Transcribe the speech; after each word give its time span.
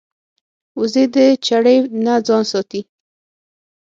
وزې 0.79 1.05
د 1.13 1.17
چړې 1.45 1.75
نه 2.05 2.13
ځان 2.27 2.43
ساتي 2.51 2.81